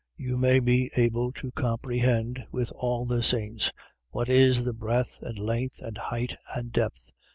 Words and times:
You 0.17 0.35
may 0.35 0.59
be 0.59 0.89
able 0.95 1.31
to 1.33 1.51
comprehend, 1.51 2.47
with 2.51 2.71
all 2.71 3.05
the 3.05 3.21
saints, 3.21 3.71
what 4.09 4.29
is 4.29 4.63
the 4.63 4.73
breadth 4.73 5.19
and 5.21 5.37
length 5.37 5.77
and 5.79 5.95
height 5.95 6.35
and 6.55 6.71
depth, 6.71 7.03
3:19. 7.05 7.11